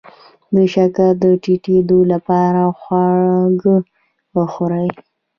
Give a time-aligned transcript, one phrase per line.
[0.55, 3.75] د شکر د ټیټیدو لپاره خواږه
[4.35, 4.87] وخورئ